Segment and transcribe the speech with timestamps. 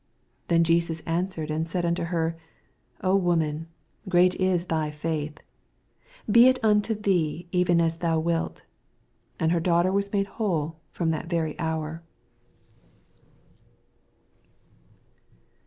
[0.01, 2.35] 2S Then Jesus answered and said unto her,
[3.01, 3.67] O woman,
[4.09, 5.37] great it thy £uth:
[6.27, 8.63] be it unto thee even as thou wilt.
[9.39, 12.01] And her daughter was made whole from that very hour.